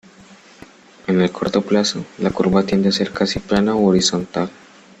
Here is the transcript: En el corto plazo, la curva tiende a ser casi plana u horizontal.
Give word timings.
En 1.05 1.21
el 1.21 1.31
corto 1.31 1.61
plazo, 1.61 2.03
la 2.17 2.31
curva 2.31 2.63
tiende 2.65 2.89
a 2.89 2.91
ser 2.91 3.11
casi 3.13 3.37
plana 3.37 3.75
u 3.75 3.87
horizontal. 3.89 4.49